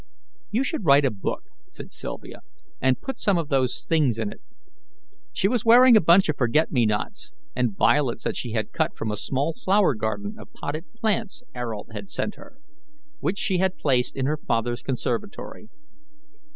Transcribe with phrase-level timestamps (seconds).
[0.49, 2.39] "You should write a book," said Sylvia,
[2.81, 4.41] "and put some of those things in it."
[5.31, 8.95] She was wearing a bunch of forget me nots and violets that she had cut
[8.95, 12.57] from a small flower garden of potted plants Ayrault had sent her,
[13.19, 15.69] which she had placed in her father's conservatory.